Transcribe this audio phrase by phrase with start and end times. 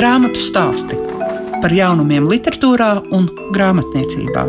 [0.00, 0.96] Grāmatu stāsti
[1.60, 4.46] par jaunumiem, literatūrā un grāmatniecībā.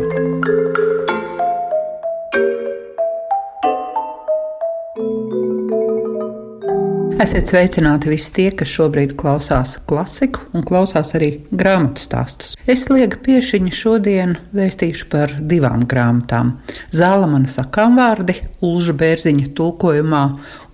[7.20, 12.56] Esiet sveicināti visi tie, kas šobrīd klausās klasiku un klausās arī grāmatu stāstus.
[12.64, 16.56] Es liegu piešiņu šodien vēstīšu par divām grāmatām.
[16.96, 20.26] Zālamana sakām vārdi, Ulža Bērziņa tulkojumā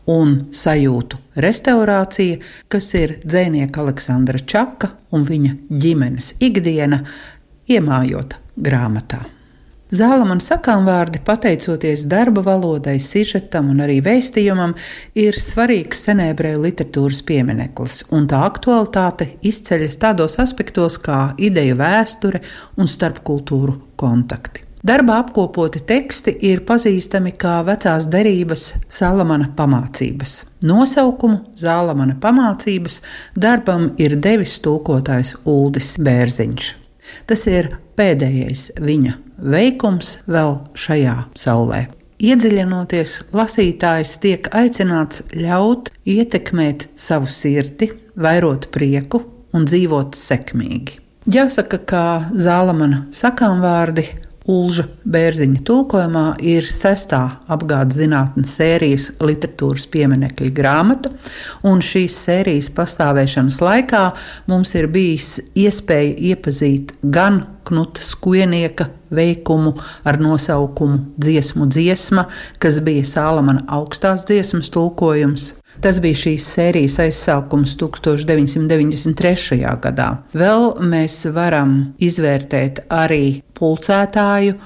[0.09, 7.03] un sajūtu restaurācija, kas ir dzēnieka Aleksandra Čaka un viņa ģimenes ikdiena,
[7.69, 9.27] iemājot grāmatā.
[9.89, 14.75] Zālamana sakām vārdi, pateicoties darba valodai, sižetam un arī vēstījumam,
[15.17, 22.45] ir svarīgs senēbrēju literatūras piemineklis, un tā aktualitāte izceļas tādos aspektos kā ideju vēsture
[22.77, 24.68] un starpkultūru kontakti.
[24.87, 30.35] Darbā apkopoti teksti ir pazīstami kā vecās derības Salamana pamācības.
[30.63, 33.01] Nosaukumu Zālamana pamācības
[33.35, 36.69] darbam ir devis tulkotājs Uldis Bērziņš.
[37.27, 41.89] Tas ir pēdējais viņa veikums vēl šajā saulē.
[42.19, 49.25] Iedziļinoties, lasītājs tiek aicināts ļaut ietekmēt savu sirdi, vairot prieku
[49.55, 50.99] un dzīvot sekmīgi.
[51.29, 52.03] Jāsaka, ka
[52.35, 54.07] Zālamana sakām vārdi
[54.49, 57.21] Ulža Bērziņa tulkojumā ir sestā
[57.53, 61.13] apgādes zinātnes sērijas literatūras pieminekļa grāmata,
[61.69, 64.03] un šīs sērijas pastāvēšanas laikā
[64.49, 69.75] mums ir bijis iespēja iepazīt gan Knuta Skuenieka veikumu
[70.09, 72.25] ar nosaukumu Dziesmu dziesma,
[72.57, 75.53] kas bija Sālamana augstās dziesmas tulkojums.
[75.79, 79.61] Tas bija šīs sērijas aizsākums 1993.
[79.79, 80.09] gadā.
[80.35, 84.57] Vēl mēs varam izvērtēt arī pulcētāju,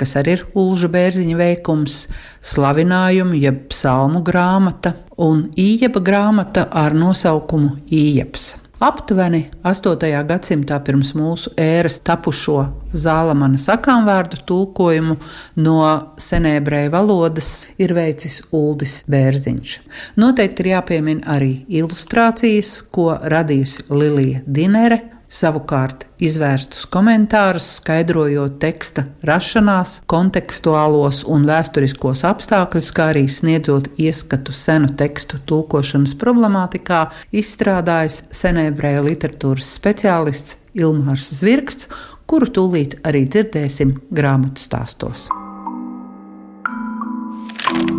[0.00, 1.98] kas arī ir Ulža Bērziņa veikums,
[2.40, 8.61] slavinājumu, jeb psalmu grāmata un ījeba grāmata ar nosaukumu Ījeps.
[8.82, 10.08] Aptuveni 8.
[10.26, 12.64] gadsimtā pirms mūsu ēras tapušo
[12.98, 15.14] zālamana sakāmvārdu tulkojumu
[15.62, 15.76] no
[16.18, 19.76] senēbrēju valodas ir veicis Uldis Bērziņš.
[20.18, 24.98] Noteikti ir jāpiemina arī ilustrācijas, ko radījusi Lilija Dinere
[25.32, 34.92] savukārt izvērstus komentārus, skaidrojot teksta rašanās, kontekstuālos un vēsturiskos apstākļus, kā arī sniedzot ieskatu senu
[34.98, 41.88] tekstu tulkošanas problemātikā, izstrādājis senēbrēja literatūras speciālists Ilmārs Zvirksts,
[42.28, 45.26] kuru tūlīt arī dzirdēsim grāmatu stāstos.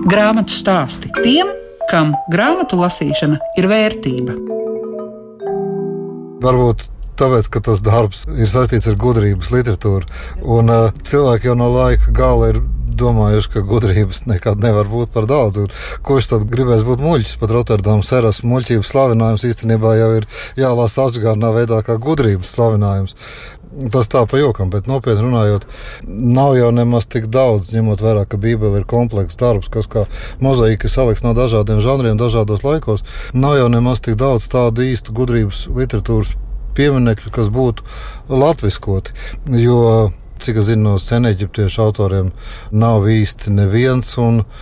[0.09, 1.50] Grāmatu stāsti tiem,
[1.89, 4.35] kam grāmatu lasīšana ir vērtība.
[6.44, 10.07] Varbūt tāpēc, ka tas darbs ir saistīts ar gudrības literatūru.
[10.44, 12.62] Un, uh, cilvēki jau no laika gala ir
[12.97, 15.63] domājuši, ka gudrības nekad nevar būt par daudz.
[15.63, 15.72] Un
[16.06, 17.40] kurš tad gribēs būt muļķis?
[17.41, 20.29] Pat Rotterdamas eras muļķības slavinājums īstenībā jau ir
[20.59, 23.18] jālasa atgādnā veidā kā gudrības slavinājums.
[23.90, 25.63] Tas tā pa jokam, bet nopietni runājot,
[26.06, 30.06] nav jau nemaz tik daudz, ņemot vērā, ka Bībele ir komplekss darbs, kas kā
[30.45, 33.01] mozaīka salikts no dažādiem žanriem, dažādos laikos.
[33.34, 36.35] Nav jau nemaz tik daudz tādu īstu gudrības literatūras
[36.78, 37.85] pieminekļu, kas būtu
[38.34, 39.16] latviskoti.
[39.61, 40.11] Jo
[40.44, 42.31] cik es zinu, no senēģiptiešu autoriem
[42.75, 44.11] nav īsti neviens.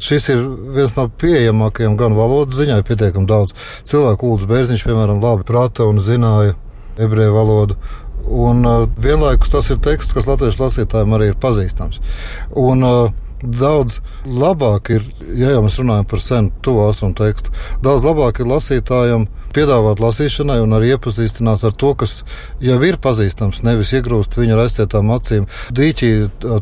[0.04, 0.44] Šis ir
[0.76, 3.56] viens no pieejamākajiem gan valodas ziņā, ir pietiekami daudz
[3.90, 4.30] cilvēku.
[4.30, 6.56] Ulus Bērziņš, piemēram, labi prata un zināja
[7.02, 7.80] ebreju valodu.
[8.22, 11.98] Un uh, vienlaikus tas ir teksts, kas latviešu lasītājiem arī ir pazīstams.
[12.60, 18.06] Un, uh, Daudz labāk ir, ja jau mēs runājam par senu, tuvu austrumu tekstu, daudz
[18.06, 22.22] labāk ir lasītājiem piedāvāt lasīšanai un arī iepazīstināt ar to, kas
[22.64, 23.64] jau ir pazīstams.
[23.68, 26.12] Nevis iegrūst viņu ar aizcietām acīm, dīķī,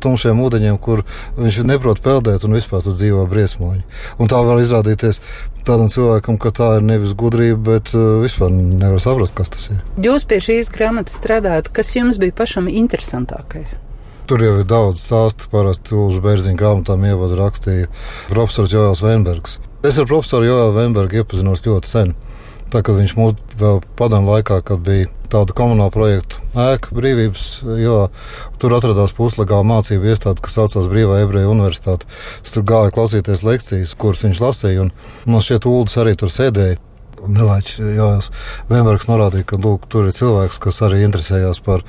[0.01, 1.03] tumšiem ūdeņiem, kur
[1.37, 3.83] viņš neprot peldēt un vispār tur dzīvo briesmoņi.
[4.17, 5.21] Un tā var izrādīties
[5.67, 9.83] tādam cilvēkam, ka tā ir nevis gudrība, bet vispār nevar saprast, kas tas ir.
[10.01, 13.77] Jūs pie šīs grāmatas strādājat, kas jums bija pašam interesantākais?
[14.29, 15.47] Tur jau ir daudz stāstu.
[15.49, 17.87] Parasti Ulus Bērziņa grāmatām ievadu rakstīja
[18.29, 19.55] profesors Jēlis Veinbergs.
[19.81, 22.11] Es ar profesoru Jēlu Veinbergu iepazinos ļoti sen.
[22.69, 26.37] Tā kā viņš mums vēl padomu laikā, kad bija tāda komunāla projekta
[26.75, 28.05] ēka brīvības ielā,
[28.61, 32.05] tur atradās puslegāla mācību iestāde, kas saucās Brīvā ebreju universitāte.
[32.45, 34.93] Es tur gāju klausīties lekcijas, kuras viņš lasīja, un
[35.25, 36.77] man šķiet, Uldis arī tur sēdēja.
[37.19, 38.29] Nelaiķis
[38.69, 41.81] Vembergs norādīja, ka lūk, tur ir cilvēks, kas arī interesējās par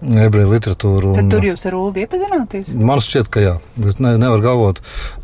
[0.00, 1.12] ebreju literatūru.
[1.16, 2.72] Tad tur jūs ar Ulu iepazināties?
[2.76, 3.54] Man šķiet, ka jā.
[3.86, 4.80] Es ne, nevaru galvot,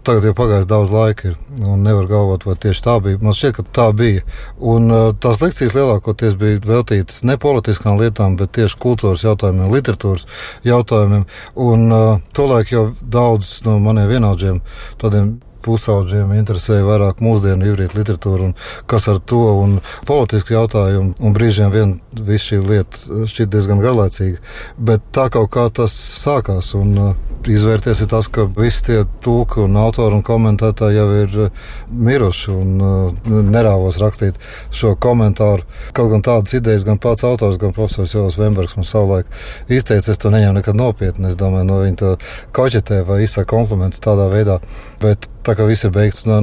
[0.07, 3.21] tagad jau pagājis daudz laika, ir, un nevaru galvot, vai tieši tā bija.
[3.25, 4.27] Man šķiet, ka tā bija.
[4.61, 10.29] Un uh, tās lekcijas lielākoties bija veltītas ne politiskām lietām, bet tieši kultūras jautājumiem, literatūras
[10.67, 11.27] jautājumiem.
[11.67, 12.07] Un uh,
[12.37, 14.63] tolaik jau daudz no maniem vienaudžiem,
[15.01, 18.57] tādiem pusauģiem interesēja vairāk mūsdienu ivrīt literatūru un
[18.91, 19.79] kas ar to un
[20.09, 21.15] politiski jautājumi.
[21.21, 24.43] Un brīžiem vien viss šī lieta šķiet diezgan garlaicīga.
[24.79, 26.73] Bet tā kaut kā tas sākās.
[26.79, 27.15] Un, uh,
[27.47, 32.55] izvērties ir tas, ka visi tie tulki un autori un komentētāji jau ir uh, miruši
[32.55, 34.41] un uh, nerāvos rakstīt
[34.75, 35.67] šo komentāru.
[35.97, 39.31] Kaut gan tādas idejas gan pats autors, gan profesors Jonas Vembergs man savulaik
[39.69, 41.31] izteica, es to neņemu nekad nopietni.
[41.31, 42.15] Es domāju, no viņa to
[42.57, 44.61] koķetē vai izsaka komplimentus tādā veidā.
[45.03, 46.39] Bet tā kā viss ir beigts, nu,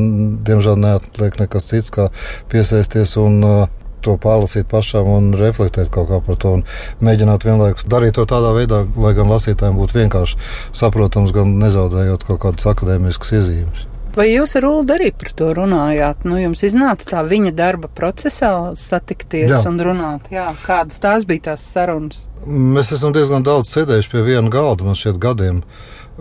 [0.46, 2.10] diemžēl neatliek nekas cits, kā
[2.52, 3.64] piesaisties un uh,
[4.04, 6.58] to pārlasīt pašam un reflektēt kaut kā par to.
[7.04, 10.40] Mēģināt vienlaikus darīt to tādā veidā, lai gan lasītājiem būtu vienkārši
[10.76, 13.88] saprotams, gan nezaudējot kaut kādas akadēmiskas iezīmes.
[14.14, 16.22] Vai jūs ar Ulu arī par to runājāt?
[16.30, 19.62] Nu, jums iznāca tā viņa darba procesā satikties jā.
[19.66, 22.28] un runāt, jā, kādas tās bija tās sarunas?
[22.46, 25.64] Mēs esam diezgan daudz sēdējuši pie viena galda, man šķiet, gadiem.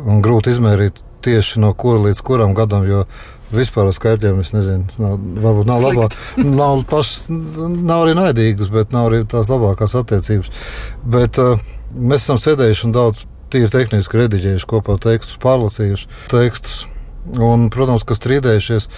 [0.00, 3.04] Un grūti izmērīt tieši no kura līdz kuram gadam, jo
[3.52, 4.88] vispār ar skaitļiem es nezinu.
[5.02, 6.16] Nav, varbūt nav labāk,
[6.60, 10.52] nav, paš, nav arī naidīgas, bet nav arī tās labākās attiecības.
[11.16, 11.60] Bet uh,
[11.96, 16.86] mēs esam sēdējuši un daudz tīri tehniski rediģējuši kopā tekstus, pārlasījuši tekstus.
[17.22, 18.88] Un, protams, ka strīdējušies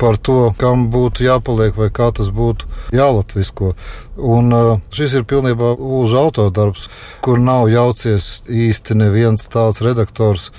[0.00, 3.72] par to, kam būtu jāpaliek vai kā tas būtu jālatvisko.
[4.16, 6.88] Un uh, šis ir pilnībā mūža autodarbs,
[7.24, 10.50] kur nav jaucies īsti neviens tāds redaktors,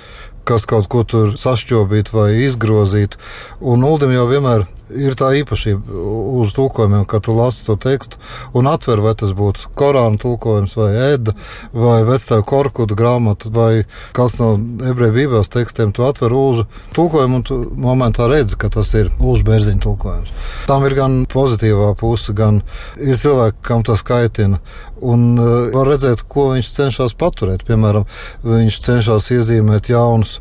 [0.48, 3.18] kas kaut ko tur sašķobīt vai izgrozīt.
[3.60, 4.64] Un Uldim jau vienmēr
[4.94, 6.02] ir tā īpašība
[6.40, 8.20] uz tulkojumiem, ka tu lasi to tekstu
[8.56, 11.34] un atver, vai tas būtu Korāna tulkojums, vai Ēda,
[11.72, 13.84] vai Vecā Korkuda grāmata, vai
[14.16, 14.54] kāds no
[14.88, 15.92] ebreju bībeles tekstiem.
[15.96, 20.34] Tu atverūžu tulkojumu un tu momentā redzi, ka tas irūžu bērziņu tulkojums.
[20.68, 22.62] Tam ir gan pozitīvā puse, gan
[23.00, 24.62] ir cilvēki, kam tas kaitina.
[24.98, 27.62] Un uh, var redzēt, ko viņš cenšas paturēt.
[27.68, 28.08] Piemēram,
[28.42, 30.38] viņš cenšas iezīmēt jaunus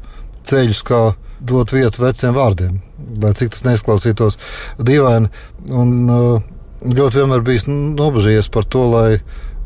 [0.47, 1.01] ceļus, kā
[1.39, 2.79] dot vietu veciem vārdiem,
[3.21, 4.39] lai cik tas neizklausītos
[4.81, 5.31] dīvaini.
[5.71, 6.55] Un, uh,
[6.85, 9.09] ļoti vienmēr bijis nobežījies par to, lai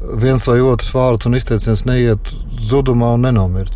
[0.02, 2.32] viens vai otrs vārds un izteiciens neiet
[2.72, 3.76] zudumā un nenomirt.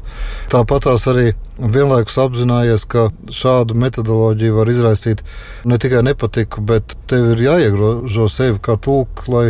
[0.52, 5.22] Tāpat arī vienlaikus apzinājies, ka šādu metodoloģiju var izraisīt
[5.66, 9.46] ne tikai nepatiku, bet tev ir jāiegrožo sevi kā tulku, lai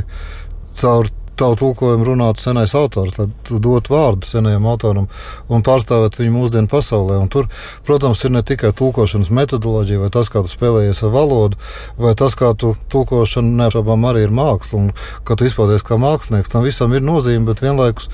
[0.76, 1.10] caur
[1.40, 5.08] tavu tulkojumu runātu senais autors, lai dotu vārdu senajam autoram
[5.50, 7.18] un pārstāvētu viņu mūsdienu pasaulē.
[7.22, 7.50] Un tur,
[7.88, 11.60] protams, ir ne tikai tulkošanas metodoloģija, vai tas, kā tu spēlējies ar valodu,
[12.02, 14.94] vai tas, kā tu tulkošana neapšaubām arī ir māksla, un
[15.28, 16.54] ka tu izpaudies kā mākslinieks.
[16.54, 18.10] Tam visam ir nozīme, bet vienlaikus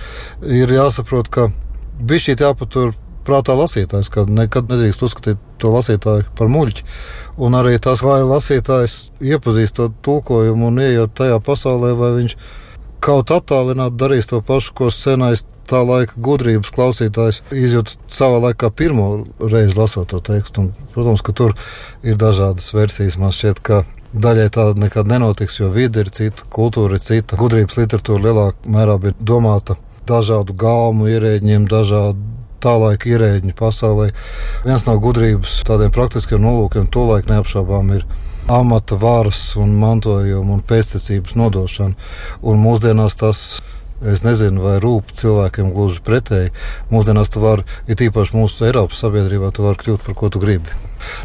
[0.48, 1.50] ir jāsaprot, ka
[2.02, 2.94] bija šī jāpatur
[3.26, 6.86] prātā lasītājs, ka nekad nedrīkst uzskatīt to lasītāju par muļķi.
[7.42, 12.38] Un arī tas, vai lasītājs iepazīst to tulkojumu un ieiet tajā pasaulē, vai viņš
[13.02, 19.08] kaut attālināti darīs to pašu, ko senais tā laika gudrības klausītājs izjūta savā laikā pirmo
[19.40, 20.66] reizi lasot to tekstu.
[20.66, 21.56] Un, protams, ka tur
[22.04, 23.18] ir dažādas versijas.
[23.22, 27.40] Man šķiet, ka daļai tāda nekad nenotiks, jo vide ir cita, kultūra ir cita.
[27.40, 29.78] Gudrības literatūra lielākā mērā bija domāta
[30.10, 32.20] dažādu galmu ierēģiem, dažādu
[32.62, 34.12] tā laika ierēģiņu pasaulē.
[34.66, 38.06] Viens no gudrības tādiem praktiskiem nolūkiem tolaik neapšaubām ir
[38.60, 42.10] amata varas un mantojuma un pēctecības nodošana.
[42.42, 43.44] Un mūsdienās tas
[44.02, 46.50] Es nezinu, vai rūp cilvēkiem gluži pretēji.
[46.90, 50.74] Mūsdienās tu vari, ir tīpaši mūsu Eiropas sabiedrībā, tu vari kļūt par ko tu gribi.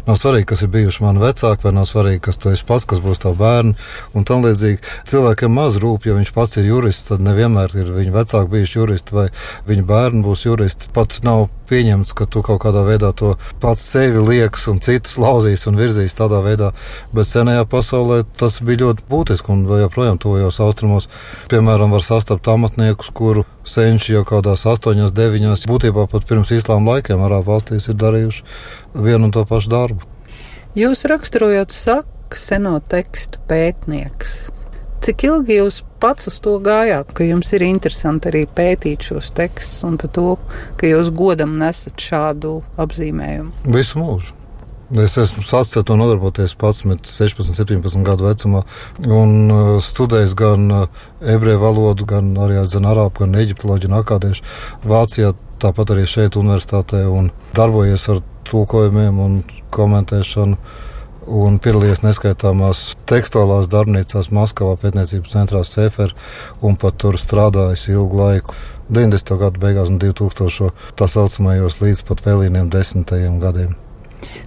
[0.07, 3.03] Nav svarīgi, kas ir bijuši mani vecāki, vai nav svarīgi, kas tu esi pats, kas
[3.03, 3.89] būs tavs bērns.
[4.17, 8.15] Un tam līdzīgi cilvēkiem maz rūp, ja viņš pats ir jurists, tad nevienmēr ir viņa
[8.15, 9.27] vecāki bijuši juristi vai
[9.67, 10.91] viņa bērni būs juristi.
[10.95, 15.67] Pat nav pieņemts, ka tu kaut kādā veidā to pats sevi liekas un citus lauzīs
[15.69, 16.71] un virzīs tādā veidā.
[17.15, 21.11] Bet senajā pasaulē tas bija ļoti būtiski un joprojām tuvajos austrumos.
[21.51, 27.23] Piemēram, var sastapt amatniekus, kuru senči jau kādās astoņās, deviņās, būtībā pat pirms islāma laikiem
[27.23, 28.45] arābu valstīs ir darījuši
[29.07, 30.13] vienu un to pašu darbu.
[30.77, 34.37] Jūs raksturojot saku seno tekstu pētnieks.
[35.03, 39.85] Cik ilgi jūs pats uz to gājāt, ka jums ir interesanti arī pētīt šos tekstus
[39.87, 40.31] un par to,
[40.77, 43.69] ka jūs godam nesat šādu apzīmējumu?
[43.77, 44.36] Visu mūžu.
[44.87, 48.61] Es esmu sācis ar to nodarboties 11, 16, 17 gadu vecumā.
[49.03, 54.45] Un uh, studējis gan uh, ebreju valodu, gan arī zin, arābu, gan eģiptoloģiju un akādiešu
[54.87, 59.41] Vācijā, tāpat arī šeit, universitātē, un darbojies ar tulkojumiem un
[59.75, 60.55] komentēšanu.
[61.27, 66.13] Un piedalījies neskaitāmās tekstuālās darbnīcās, Maskavā, pētniecības centrā Sefer,
[66.63, 68.55] un pat tur strādājis ilgu laiku.
[68.87, 69.35] 90.
[69.41, 70.71] gadu beigās un 2000.
[70.95, 73.75] tā saucamajos līdz pat vēlīniem desmitajiem gadiem.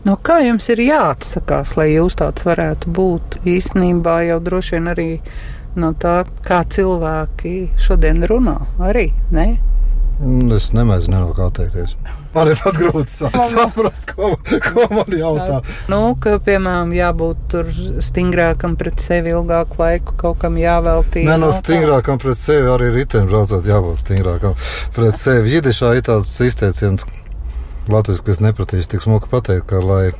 [0.04, 3.40] No kā jums ir jāatsakās, lai jūs tāds varētu būt?
[3.48, 5.10] Īsnībā jau droši vien arī
[5.78, 9.50] no tā, kā cilvēki šodien runā, arī ne?
[10.52, 11.94] Es nemēģinu no kā atteikties.
[12.34, 14.34] Man ir pat grūti saprast, ko,
[14.66, 15.62] ko man jautā.
[15.88, 17.70] Nu, ka, piemēram, jābūt tur
[18.04, 21.24] stingrākam pret sevi ilgāku laiku, kaut kam jāveltī.
[21.24, 24.60] Nē, no stingrākam pret sevi arī riteņbraucot jābūt stingrākam
[24.96, 25.56] pret sevi.
[25.56, 27.08] Jidišā ir tāds izteiciens,
[27.92, 30.10] Latvijas, kas nepratīšu tik smuki pateikt, ka, lai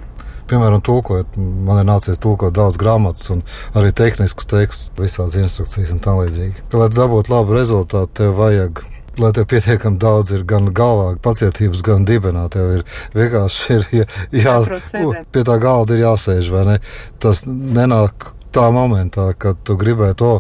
[0.51, 3.45] piemēram, tulkojot, man ir nācies tulkot daudz grāmatas un
[3.79, 6.67] arī tehniskus tekstus, visādas instrukcijas un tā līdzīgi.
[6.75, 8.83] Lai dabūtu labu rezultātu, tev vajag
[9.21, 12.47] lai tev pietiekami daudz ir gan galvā, pacietības, gan dibenā.
[12.53, 12.85] Tev ir
[13.17, 14.57] vienkārši ir, jā, jā,
[15.33, 16.77] pie tā galda ir jāsēž, vai ne?
[17.23, 20.33] Tas nenāk tā momentā, kad tu gribēji to.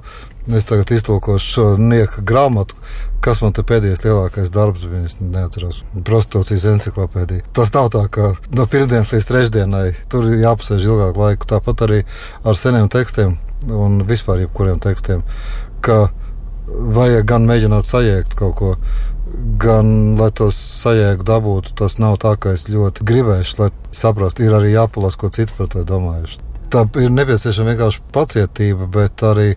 [0.56, 2.74] Es tagad iztulkošu šo nieka grāmatu,
[3.22, 5.04] kas man te pēdējais lielākais darbs bija.
[5.06, 7.44] Es neatceros, prostitūcijas encyklopēdija.
[7.54, 11.50] Tas nav tā, ka no pirmdienas līdz trešdienai tur ir jāpasēž ilgāku laiku.
[11.52, 12.00] Tāpat arī
[12.42, 13.36] ar seniem tekstiem
[13.76, 15.22] un vispār jebkuriem tekstiem.
[15.84, 16.08] Ka
[16.70, 18.74] vajag gan mēģināt sajēgt kaut ko,
[19.60, 21.74] gan lai tos sajēgu dabūtu.
[21.78, 25.70] Tas nav tā, ka es ļoti gribēšu, lai saprastu, ir arī jāpalasa, ko citi par
[25.70, 26.46] to domājuši.
[26.70, 29.52] Tā ir nepieciešama vienkārši pacietība, bet arī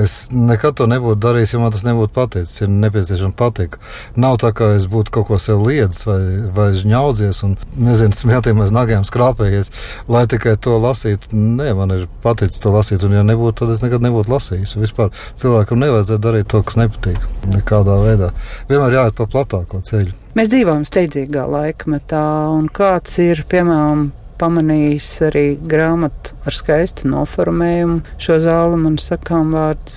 [0.00, 2.62] Es nekad to nebūtu darījis, ja man tas nebūtu paticis.
[2.64, 3.80] Ir nepieciešama patika.
[4.16, 6.20] Nav tā, ka es būtu kaut ko sev liedzis vai,
[6.54, 9.72] vai žņaudzies un, nezinu, smieties aiz nagiem skrāpējies,
[10.12, 11.34] lai tikai to lasītu.
[11.36, 14.78] Nē, man ir paticis to lasīt, un ja nebūtu, tad es nekad nebūtu lasījis.
[14.80, 17.28] Vispār cilvēkam nevajadzētu darīt to, kas nepatīk.
[17.52, 18.32] Nekādā veidā.
[18.70, 20.16] Vienmēr jāiet pa platāko ceļu.
[20.38, 22.24] Mēs dzīvojam steidzīgā laikmetā,
[22.56, 24.06] un kāds ir, piemēram,
[24.42, 28.02] pamanījis arī grāmatu ar skaistu noformējumu.
[28.22, 29.96] Šo zāli man sakām vārds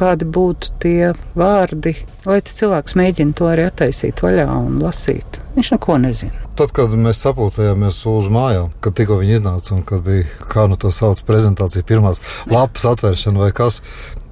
[0.00, 1.94] kādi būtu tie vārdi,
[2.28, 5.40] lai cilvēks mēģina to arī attaisīt vaļā un lasīt.
[5.56, 6.46] Viņš neko nezina.
[6.56, 10.76] Tad, kad mēs sapulcējāmies uz mājām, kad tikko viņi iznāca un kad bija kā nu
[10.80, 12.20] to sauc prezentācija, pirmās
[12.50, 13.80] lapas atvēršana vai kas,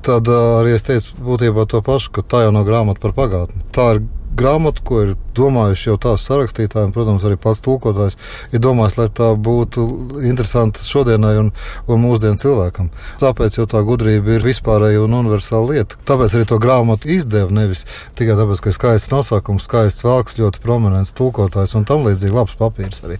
[0.05, 3.65] tad arī es teicu būtībā to pašu, ka tā jau nav grāmata par pagātni.
[3.75, 4.05] Tā ir
[4.39, 8.19] grāmatu, ko ir domājuši jau tās sarakstītāji, un, protams, arī pats tulkotājs,
[8.53, 9.85] ir domājis, lai tā būtu
[10.29, 11.53] interesanta šodienai un,
[11.89, 12.91] un mūsdienu cilvēkam.
[13.23, 15.99] Tāpēc jau tā gudrība ir vispārēja un universāla lieta.
[16.09, 17.85] Tāpēc arī to grāmatu izdeva nevis
[18.19, 22.57] tikai tāpēc, ka ir skaists nosaukums, skaists vārks, ļoti prominents tulkotājs un tam līdzīgi labs
[22.59, 23.19] papīrs arī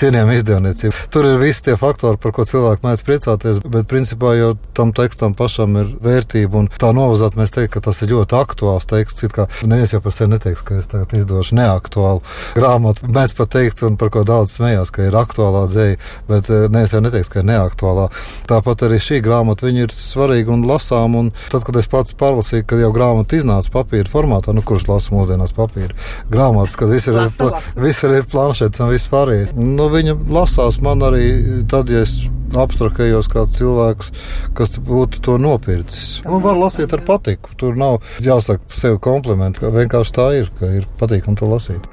[0.00, 1.06] cienījama izdevniecība.
[1.12, 5.36] Tur ir visi tie faktori, par ko cilvēki mēdz priecāties, bet principā jau tam tekstam
[5.38, 9.28] pašam ir vērtība un tā novazāt mēs teikt, ka tas ir ļoti aktuāls teksts.
[9.68, 12.22] Neviens jau par sevi neteiks ka es tagad izdošu neaktuālu
[12.56, 13.08] grāmatu.
[13.12, 15.98] Mēdz pat teikt, un par ko daudz smējās, ka ir aktuālā dzēja,
[16.30, 18.08] bet eh, ne, es jau neteiktu, ka ir neaktuālā.
[18.50, 21.16] Tāpat arī šī grāmata ir svarīga un lasām.
[21.20, 25.14] Un tad, kad es pats pārlasīju, ka jau grāmata iznāca papīra formātā, nu kurš lasa
[25.14, 25.96] mūsdienās papīra
[26.30, 29.54] grāmatas, kad viss ir, pla, viss ir planšets un viss pārējais.
[29.58, 31.26] Nu, viņa lasās man arī
[31.70, 32.20] tad, ja es
[32.58, 34.10] abstrakējos kā cilvēks,
[34.56, 36.20] kas būtu to nopircis.
[36.26, 37.54] Un var lasīt ar patiku.
[37.60, 41.88] Tur nav jāsaka sev komplimenti, ka vienkārši tā ir, ka ir patīkami to lasīt.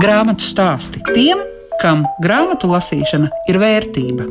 [0.00, 1.42] Grāmatu stāsti tiem,
[1.80, 4.28] kam grāmatu lasīšana ir vērtība.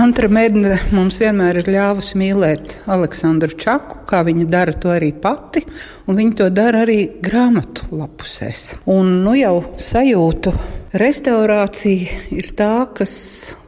[0.00, 5.64] Antra Medne mums vienmēr ir ļāvusi mīlēt Aleksandru Čaku, kā viņa dara to arī pati,
[6.06, 8.62] un viņa to dara arī grāmatu lapusēs.
[8.94, 10.54] Un nu jau sajūtu
[10.96, 13.12] restaurācija ir tā, kas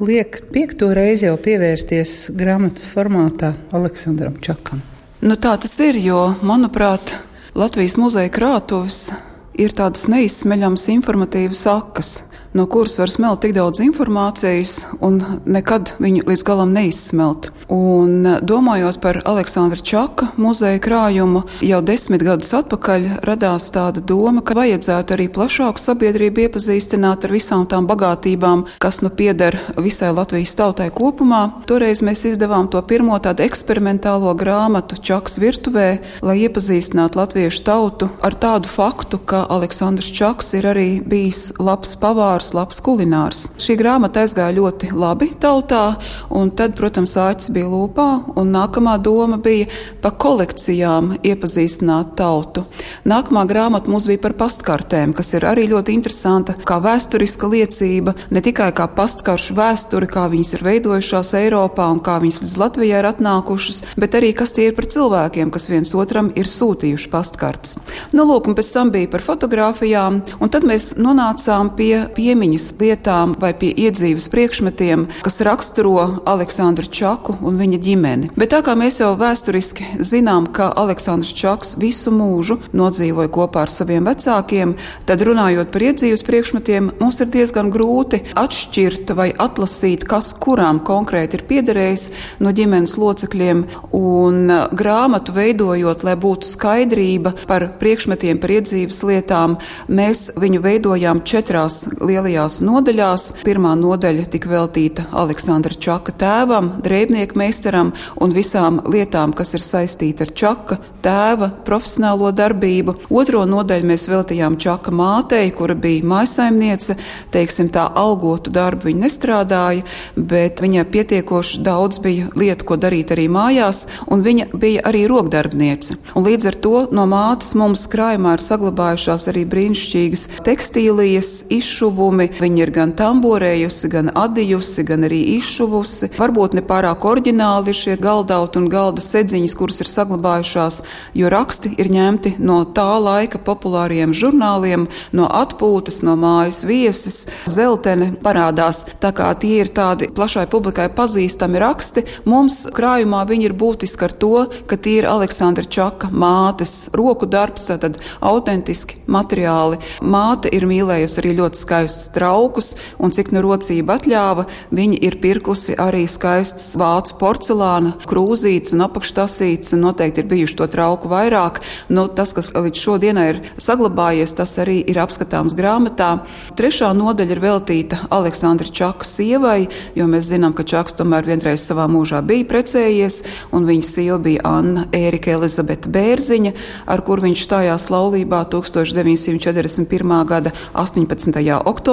[0.02, 4.82] liek piekto reizi jau pievērsties grāmatas formātā Aleksandram Čakam.
[5.22, 7.14] Nu, tā tas ir, jo, manuprāt,
[7.54, 9.12] Latvijas muzeja krātuves
[9.60, 12.12] ir tādas neizsmeļamas informatīvas sakas
[12.52, 17.50] no kuras var smelt tik daudz informācijas un nekad viņu līdz galam neizsmelt.
[17.72, 24.56] Un domājot par Aleksandra Čaka muzeja krājumu, jau desmit gadus atpakaļ radās tāda doma, ka
[24.58, 30.90] vajadzētu arī plašāku sabiedrību iepazīstināt ar visām tām bagātībām, kas nu pieder visai Latvijas tautai
[30.92, 31.42] kopumā.
[31.70, 35.88] Toreiz mēs izdevām to pirmo tādu eksperimentālo grāmatu Čaks virtuvē,
[36.20, 42.41] lai iepazīstinātu latviešu tautu ar tādu faktu, ka Aleksandrs Čaks ir arī bijis labs pavārs
[42.42, 43.42] kulinārs, labs kulinārs.
[43.60, 45.98] Šī grāmata aizgāja ļoti labi tautā,
[46.30, 49.68] un tad, protams, āķis bija lūpā, un nākamā doma bija
[50.02, 52.64] pa kolekcijām iepazīstināt tautu.
[53.04, 58.40] Nākamā grāmata mums bija par pastkartēm, kas ir arī ļoti interesanta, kā vēsturiska liecība, ne
[58.42, 63.10] tikai kā pastkaršu vēsture, kā viņas ir veidojušās Eiropā un kā viņas līdz Latvijai ir
[63.12, 67.78] atnākušas, bet arī kas tie ir par cilvēkiem, kas viens otram ir sūtījuši pastkartes.
[68.12, 72.66] Nu, lūk, un pēc tam bija par fotografijām, un tad mēs nonācām pie, pie piemiņas
[72.80, 78.30] lietām vai pie iedzīves priekšmetiem, kas raksturo Aleksandru Čaku un viņa ģimeni.
[78.40, 83.72] Bet tā kā mēs jau vēsturiski zinām, ka Aleksandrs Čaks visu mūžu nodzīvoja kopā ar
[83.72, 84.72] saviem vecākiem,
[85.08, 91.36] tad runājot par iedzīves priekšmetiem, mums ir diezgan grūti atšķirt vai atlasīt, kas kurām konkrēti
[91.36, 92.06] ir piederējis
[92.40, 93.64] no ģimenes locekļiem,
[93.98, 99.60] un grāmatu veidojot, lai būtu skaidrība par priekšmetiem, par iedzīves lietām,
[99.92, 101.82] mēs viņu veidojām četrās
[102.22, 103.24] lielajās nodaļās.
[103.42, 110.26] Pirmā nodaļa tika veltīta Aleksandra Čaka tēvam, drēbnieku meistaram un visām lietām, kas ir saistīta
[110.26, 112.94] ar Čaka tēva profesionālo darbību.
[113.10, 116.96] Otro nodaļu mēs veltījām Čaka mātei, kura bija maisaimniece.
[117.34, 119.82] Teiksim, tā algotu darbu viņa nestrādāja,
[120.16, 125.98] bet viņai pietiekoši daudz bija lietu, ko darīt arī mājās, un viņa bija arī rokdarbniece.
[126.14, 132.11] Un līdz ar to no mātes mums krājumā ir saglabājušās arī brīnišķīgas tekstīlijas, izšuvumi.
[132.12, 136.10] Viņa ir gan tamborējusi, gan adījusi, gan arī izšuvusi.
[136.18, 140.82] Varbūt ne pārāk oriģināli šie galdauti un galda sedziņas, kuras ir saglabājušās,
[141.18, 147.26] jo raksti ir ņemti no tā laika populāriem žurnāliem, no atpūtas, no mājas viesis.
[147.50, 152.04] Zeltene parādās, tā kā tie ir tādi plašai publikai pazīstami raksti.
[152.28, 154.34] Mums krājumā viņi ir būtiski ar to,
[154.68, 159.80] ka tie ir Aleksandra Čaka mātes roku darbs, tad autentiski materiāli.
[160.02, 161.62] Māte ir mīlējusi arī ļoti
[162.02, 168.74] skaistus traukus, un cik nu rocība atļāva, viņa ir pirkusi arī skaistus vācu porcelāna krūzītes
[168.74, 171.62] un apakštasītes, un noteikti ir bijuši to trauku vairāk.
[171.88, 176.24] Nu, tas, kas līdz šodienai ir saglabājies, tas arī ir apskatāms grāmatā.
[176.56, 181.88] Trešā nodaļa ir veltīta Aleksandra Čaka sievai, jo mēs zinām, ka Čaks tomēr vienreiz savā
[181.90, 186.54] mūžā bija precējies, un viņa sieva bija Anna Ērika Elizabete Bērziņa,
[186.86, 190.16] ar kur viņš stājās laulībā 1941.
[190.28, 191.42] gada 18.
[191.66, 191.91] oktobrī,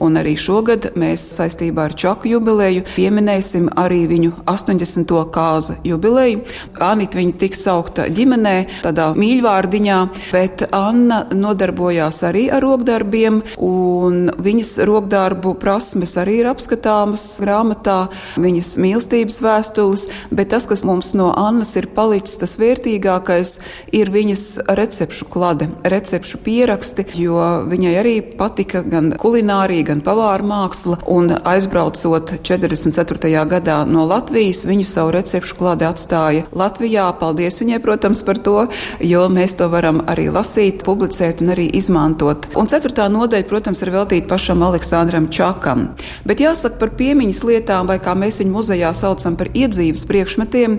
[0.00, 5.14] un arī šogad mēs saistībā ar Čaku jubileju pieminēsim arī viņu 80.
[5.34, 6.42] kāza jubileju.
[6.82, 8.54] Anita viņa tika saukta ģimenē,
[8.84, 9.98] tādā mīļvārdiņā,
[10.32, 17.98] bet Anna nodarbojās arī ar rokdarbiem, un viņas rokdarbu prasmes arī ir apskatāmas grāmatā,
[18.40, 23.56] viņas mīlestības vēstules, bet tas, kas mums no Annas ir palicis tas vērtīgākais,
[23.96, 24.46] ir viņas
[24.78, 27.40] recepšu klade, recepšu pieraksti, jo
[27.70, 33.30] viņai arī patika gan kulinārija, gan pavāra māksla, un aizbraucot 44.
[33.50, 37.06] gadā no Latvijas, viņu savu recepšu kladi atstāja Latvijā.
[37.20, 38.56] Paldies viņai, protams, par to,
[39.00, 42.48] jo mēs to varam arī lasīt, publicēt un arī izmantot.
[42.58, 45.88] Un ceturtā nodaļa, protams, ir veltīta pašam Aleksandram Čakam.
[46.26, 50.78] Bet jāsaka par piemiņas lietām, vai kā mēs viņu muzejā saucam par iedzīves priekšmetiem,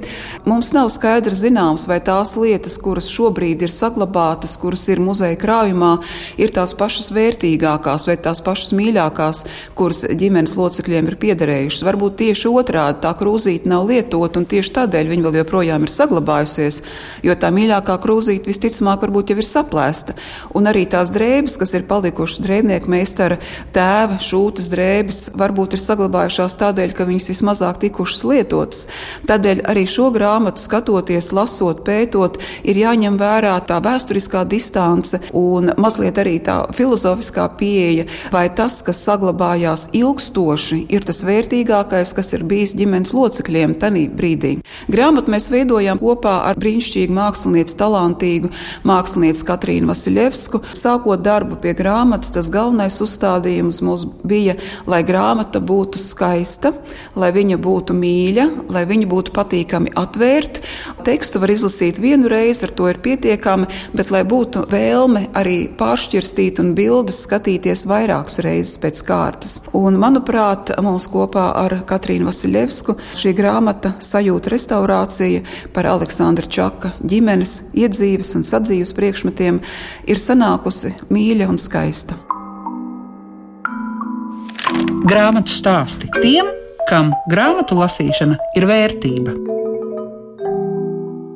[0.50, 5.98] mums nav skaidrs zināms, vai tās lietas, kuras šobrīd ir saglabātas, kuras ir muzeja krājumā,
[6.42, 9.44] ir tās pašas vērtīgākās vai tās pašas mīļākās,
[9.78, 11.84] kuras ģimenes locekļiem ir piederējušas.
[11.88, 16.82] Varbūt tieši otrādi tā krūzīte nav lietota, un tieši tādēļ viņa vēl joprojām ir saglabājusies,
[17.26, 20.18] jo tā mīļākā krūzīte visticamāk varbūt jau ir saplēsta.
[20.58, 23.40] Un arī tās drēbes, kas ir palikušas drēbnieku meistara
[23.76, 28.86] tēva šūtas drēbes, varbūt ir saglabājušās tādēļ, ka viņas vismazāk tikušas lietotas.
[29.30, 36.18] Tādēļ arī šo grāmatu skatoties, lasot, pētot, ir jāņem vērā tā vēsturiskā distance un mazliet
[36.22, 42.76] arī tā filozofiskā pieeja, vai tas, kas saglabājās ilgstoši, ir tas vērtīgākais, kas ir bijis
[42.78, 44.52] ģimenes locekļiem tajā brīdī.
[44.92, 48.52] Grāmatu mēs veidojām kopā ar brīnišķīgu mākslinieci, talantīgu
[48.88, 50.62] mākslinieci Katrīnu Vasiljevsku.
[50.78, 54.58] Sākot darbu pie grāmatas, tas galvenais uzstādījums mums bija,
[54.90, 56.74] lai grāmata būtu skaista,
[57.16, 60.62] lai viņa būtu mīļa, lai viņa būtu patīkami atvērt.
[61.08, 66.62] Tekstu var izlasīt vienu reizi, ar to ir pietiekami, bet lai būtu vēlme arī pāršķirstīt
[66.64, 69.58] un bildes skatīties vairākas reizes pēc kārtas.
[69.78, 75.44] Un, manuprāt, mums kopā ar Katrīnu Vasiljevsku šī grāmata sajūta restaurācija
[75.76, 79.62] par Aleksandra Čaka ģimenes iedzīves un sadzīves priekšmetiem
[80.08, 82.18] ir sanākusi mīļa un skaista.
[85.08, 86.50] Grāmatu stāsti tiem,
[86.90, 89.36] kam grāmatu lasīšana ir vērtība.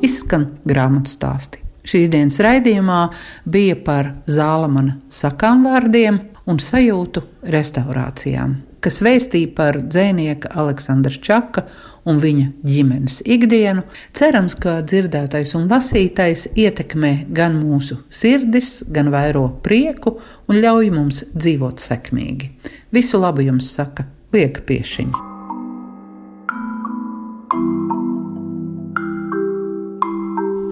[0.03, 1.60] Izskan grāmatu stāsti.
[1.87, 3.03] Šīs dienas raidījumā
[3.49, 11.65] bija par zālamana sakām vārdiem un sajūtu restaurācijām, kas vēstīja par dzēnieka Aleksandra Čaka
[12.09, 13.85] un viņa ģimenes ikdienu.
[14.17, 20.17] Cerams, ka dzirdētais un lasītais ietekmē gan mūsu sirdis, gan vairo prieku
[20.49, 22.53] un ļauj mums dzīvot sekmīgi.
[22.93, 25.30] Visu labu jums saka Lieka Piešiņa.